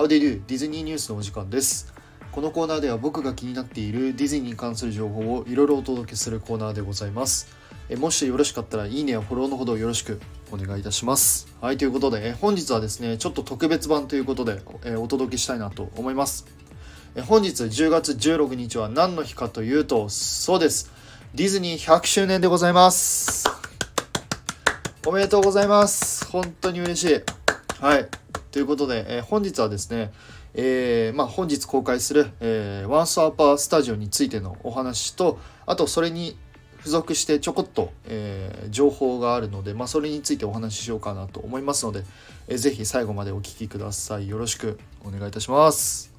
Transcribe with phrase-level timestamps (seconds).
[0.00, 0.40] How they do?
[0.46, 1.92] ディズニーニュースのお時間です。
[2.32, 7.54] このコーナーでは僕が気になっているディズニーに関する情報をいろいろお届けするコーナーでございます。
[7.90, 10.18] えもしよろしかったらいいねやフォローのほどよろしく
[10.50, 11.54] お願いいたします。
[11.60, 16.46] はいということでえ本日はですねちょっと特別版ということでえお届けしたいなと思います。
[17.14, 20.90] え本日10月16日は何の日かというとそうです。
[21.34, 23.44] ディズニー100周年でございます。
[25.06, 26.26] おめでとうございます。
[26.30, 27.82] 本当に嬉しい。
[27.82, 28.29] はい。
[28.50, 30.12] ということで、えー、本日はですね、
[30.54, 36.36] えー、まあ、本日公開する、えー、ワンスアーパースタジオについてのお話とあとそれに
[36.78, 42.04] 付属してちょこっと、えー、情報があるので、まあ、それについてお話ししようかなと思いますので、
[42.48, 44.28] えー、ぜひ最後までお聴きください。
[44.28, 46.09] よろしくお願いいたします。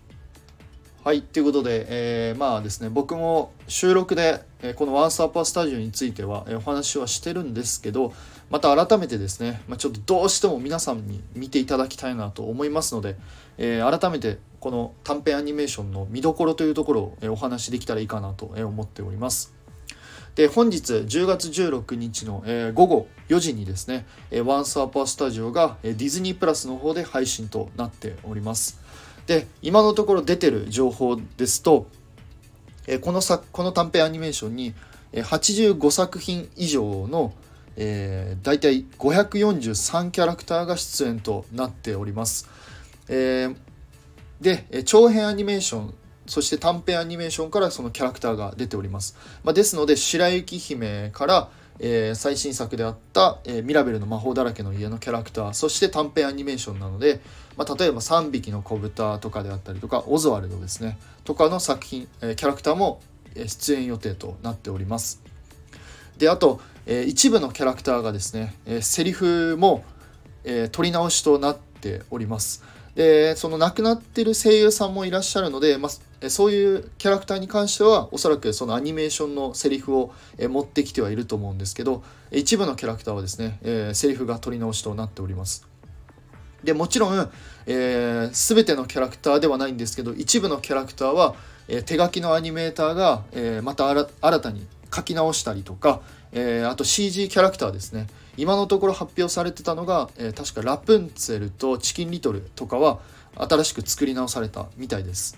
[1.04, 8.14] はい、ということで、えー、まあですね、僕も収録で、え、このワンスアッパースタジオについては、え、お話はしてるんですけど、
[8.52, 13.16] また改めてですね、まあ、ちょっとどうしても皆さんに見ていただきたいなと思いますので、
[13.58, 19.61] えー、改めてこの短編アニメーションの見どころというところを、えお話しできたらいいかなと思っております。
[20.36, 28.80] で本日10月16日の、え、午後4時にですね、えー、ワンスアパースタジオが、えー、ディズニープラスの方で配信となっております。
[29.28, 31.88] で今のところ出てる情報ですと、
[32.88, 34.74] えこの作この短編アニメーションに
[35.14, 37.34] 85作品以上の、
[37.76, 42.50] えー、大体543キャラクターが出演となっております。
[43.10, 43.56] えー、
[44.42, 45.94] で長編アニメーション
[46.32, 49.18] そして短編アニメーションからそのキャラクターが出ております。
[49.44, 57.20] まあ、ですので白雪姫から、えー、最新作であった、えー、ミラベルの魔法だらけの家のキャラクターそして短編アニメーションなので、
[57.58, 63.02] まあ、例えば3匹の子豚とかであったりとかオズワルドですねとかの作品、えー、キャラクターも
[63.36, 65.22] 出演予定となっております
[66.18, 69.84] であと、え、一部のキャラクターがですね、え、セリフも、
[70.46, 72.64] えー、取り直しとなっております
[72.96, 75.90] でその亡くなってる声優さんもいらっしゃるので、ま
[76.22, 80.14] あ、そういうキャラクターに関してはおそらくそのアニメーションのセリフを
[80.50, 85.68] 持ってきてはいると思うんですけど一部のキャラクターはですね、えー、セリフが取り直しとなっております。
[86.64, 87.32] でもちろん、
[87.66, 91.34] えー、全てのキャラクターではないんですけど一部のキャラクターは、
[91.68, 94.06] え、手書きのアニメーターが、えー、また新
[94.40, 98.08] たに書き直したりとか、えー、あと CG キャラクターですね。
[98.38, 103.00] 今のところ発表されてたのが、えー、確かラプンツェルとチキンリトルとかは
[103.36, 105.38] 新しく作り直されたみたいです。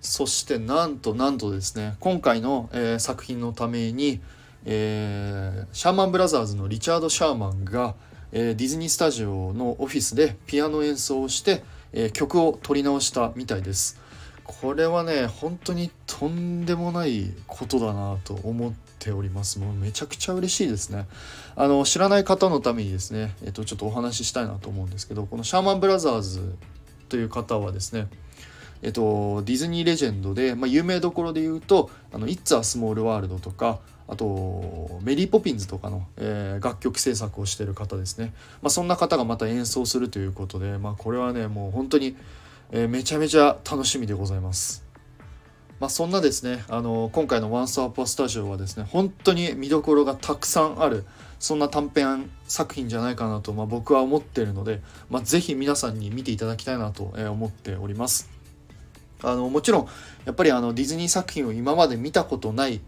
[0.00, 1.94] そしてなんとなんとですね。
[2.00, 4.20] 今回の、えー、作品のために、
[4.64, 7.94] えー、シャーマンブラザーズのリチャード・シャーマンが、
[8.32, 11.62] えー、ディズニースタジオのオフィスでピアノ演奏をして、
[11.94, 14.00] え曲を取り直したみたいです。
[14.44, 19.58] これはね本当にとんでもないことだなと思っております。
[19.58, 21.06] もうめちゃくちゃ嬉しいですね。
[21.56, 26.56] あの知らない方のためにですね、えっと、ちょっとお話ししたいなと思うんですけどこのシャーマンブラザーズ
[27.08, 28.08] という方はですね
[28.82, 33.78] えっと、ディズニーレジェンドで、まあ、有名どころで言うと「あの It's a Small World」とか
[34.08, 42.16] あとメリー・ポピンズとかの、えー、楽曲制作をしてる方ですね、まあ、そんな方がまた演奏するということで、まあ、これはねもう本当に、
[42.72, 44.82] えー、めちゃめちゃ楽しみでございます。
[45.78, 51.04] まあ、そんなですねあの今回の「ワンスアップスタジオ」はですね本当に見どころがたくさんある
[51.40, 58.30] そんな短編作品じゃないかなと、まあ、僕は思っているので、まあ、ぜひ皆さんに見ていただきたいなと思っております。
[59.24, 59.88] あのもちろん
[60.24, 62.80] やっぱりあのディズニー作品を今まで見たことない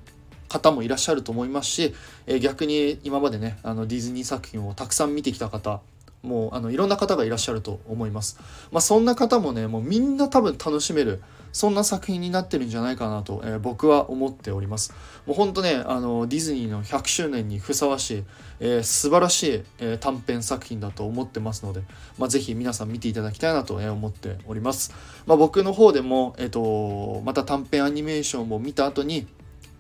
[0.48, 1.94] 方もいらっしゃると思いますし、
[2.26, 5.80] え逆に今までねあのディズニー作品をたくさん見てきた方
[6.24, 8.38] もうあのいろんな方がいらっしゃると思います。
[8.72, 14.92] まあ、そんな方もねもうみんな多分楽しめるそんな作品になってるんじゃないかなと、えー、僕は思っております。
[15.26, 18.24] もうほんとねあのディズニーの100周年にふさわしい、
[18.58, 21.82] えー、素晴らしい、えー、短編作品だと思ってますので、
[22.18, 24.92] まあ、ぜひ皆さん見ていただきたいなと、え思っております。
[25.26, 29.26] まあ、僕の方でも、えーとまた短編アニメーションを見た後に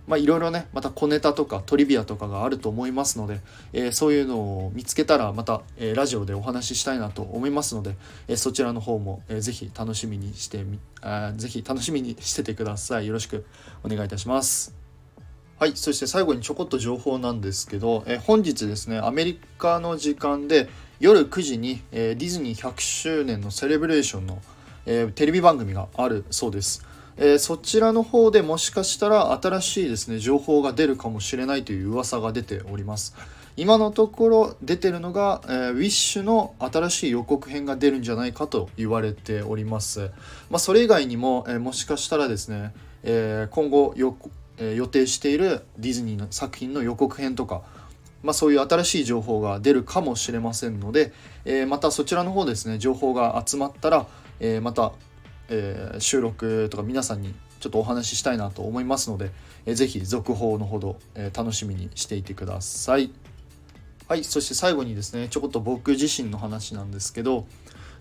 [0.06, 3.40] まあいろいろねまた小ネタとかトリビアとかがあると思いますので、
[3.72, 7.96] えー、そういうのを見つけたらまた、えー、ラジオでお話ししたいなと思いますので、
[8.28, 13.06] えー、そちらの方も、えー、ぜひ楽しみにしてみあぜひ楽しみにしててください。
[13.06, 13.44] よろしく
[13.82, 14.74] お願いいたします。
[15.58, 20.68] はいそして最後にちょこっと情報なんですけど、えー、本日ですねアメリカの時間で
[20.98, 24.42] 夜9時に、えー、ディズニー100周年のセレブレーションの、
[24.84, 26.84] えー、テレビ番組があるそうです。
[27.16, 33.14] えー、そちらの方でもしかしたら新しいですね情報が出るかもしれないという噂が出ております。
[33.56, 40.10] 今のところ出てるのが、えー、ウィッシュの新しい予告編が出るんじゃないかと言われております、
[40.50, 42.74] まあ、それ以外にも、えー、もしかしたらですね、
[43.04, 44.16] えー、今後よ、
[44.58, 47.62] え予定しているディズニーの作品の予告編とか
[48.24, 51.12] まあ、そういう新しい情報が出るかもしれませんので、
[51.44, 54.06] えー、またそちらの方ですね情報が集まったら、
[54.40, 54.92] えー、また、
[55.48, 59.30] えー、収録とか皆さんにちょっとお話ししたいなと思いますので、
[59.66, 63.10] えー、ぜひ続報のほど、えー、楽しみにしていてください。
[64.06, 67.46] はい、そして最後にですねちょこっと僕自身の話なんですけど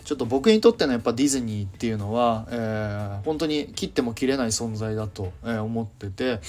[0.03, 6.41] ちょっと僕にとってのやっぱディズニーっていうのは、えー、本当に切っても切れない存在だと、思ってて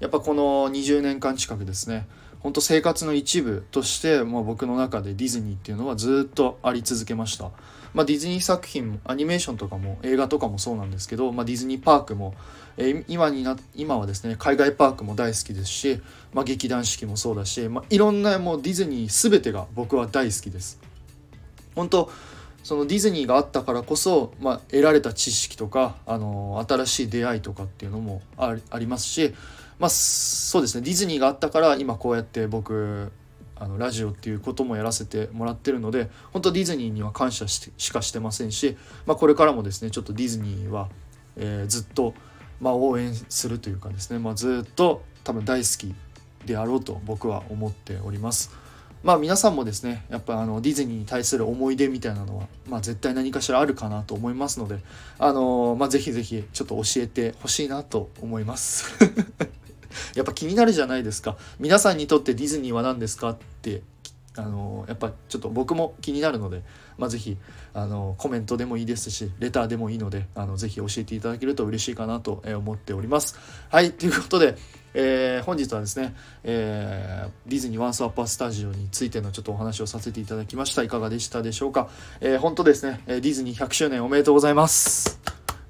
[0.00, 2.06] やっぱこの20年間近くですね
[2.40, 7.50] 本当生活の一部として、まあ、僕の中でディズニーっていうのはずっとあり続けました、
[7.94, 12.34] まあ、ディズニー作品もアニメーションとかも映画とかもそうなんですけど、まあ、ディズニーパークも、
[12.76, 16.02] えー、今にな今はですね海外パークも大好きですし、
[16.32, 20.80] まあ、劇団四季もそうだし、まあ、いろんなもうディズニー全てが僕は大好きです。
[21.76, 22.10] 本当
[22.64, 29.34] そのディズニーがあったからこそ、まあ、得られた知識とか、あの新しい出会いとかっていうのもありますし
[29.78, 33.12] まあそうですねディズニーがあったから今こうやって僕
[33.56, 40.88] あのラジオっていうこともやらせてもらってるので本当ディズニーには感謝ししかしてませんし、まあ、これからもですねちょっとディズニーは、
[41.36, 42.14] えー、ずっと、
[42.60, 45.94] まあ、応援するというかですね、まあ、ずっと多分大好き
[46.46, 48.64] であろうと僕は思っております。
[49.04, 54.78] まあ皆さんもですねやっぱあのディズニーに対する思い出みたいなのは、まあ、絶対何かしらあるかなと思いますので
[55.18, 58.86] あのまあ、ぜひぜひちょっと教えてほしいなと思います。
[60.14, 61.36] やっぱ気になるじゃないですか。
[61.58, 63.82] 皆さんにとってディズニーは何ですかって
[64.36, 66.62] あのやっぱちょっと僕も気になるので、
[66.98, 67.36] まあ、ぜひ
[67.72, 73.38] あのコメントでもいいですしレターでもいいのであのぜひ教えていただけると嬉しいかなと思っております。
[73.70, 74.56] はいということで、
[74.94, 80.82] えー、本日はですね、えー、ディズニーワンスアッパースタジオについてのちょっとお話をさせていただきました。
[80.82, 81.88] いかがでしたでしょうか、
[82.20, 85.20] えー、本当ですねディズニー100周年おめでとうございます。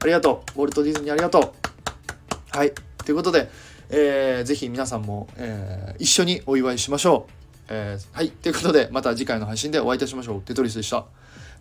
[0.01, 0.61] ありがとう。
[0.61, 2.57] ウォルト・ディズニーありがとう。
[2.57, 2.73] はい
[3.05, 3.51] ということで
[3.97, 7.33] えー、ぜひ皆さんも、えー、一緒にお祝いしましょう。
[7.69, 8.31] えー、はい。
[8.31, 10.41] ということで、また次回の配信でお会いいたしましょう。
[10.41, 11.05] テトリスでした。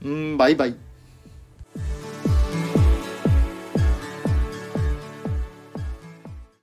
[0.04, 0.76] うん、バイバイ。